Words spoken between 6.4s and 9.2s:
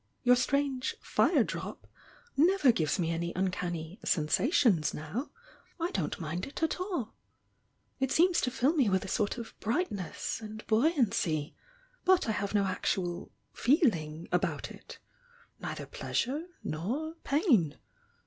it at all. It seems to fill me with a